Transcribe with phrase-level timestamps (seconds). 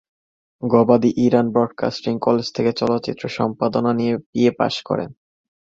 [0.63, 5.09] গবাদি Iran broadcasting college থেকে চলচ্চিত্র সম্পাদনা নিয়ে বিএ পাশ করেন।